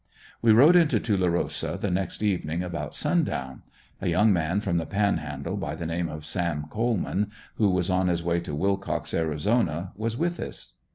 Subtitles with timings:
[0.41, 3.61] We rode into Tulerosa the next evening about sundown.
[4.01, 8.07] A young man from the Panhandle, by the name of Sam Coleman, who was on
[8.07, 10.73] his way to Willcox, Arizona, was with us.